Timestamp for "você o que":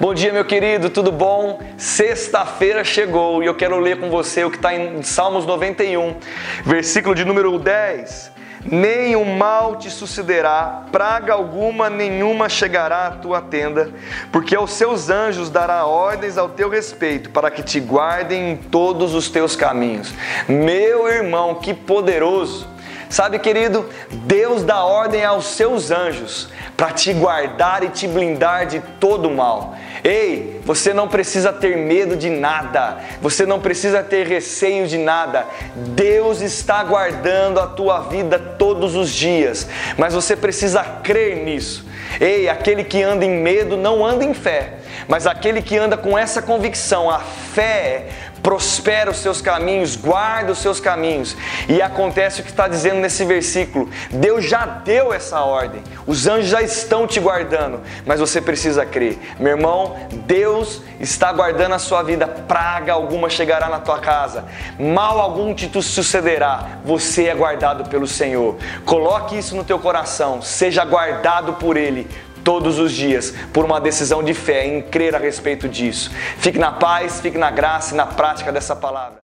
4.10-4.56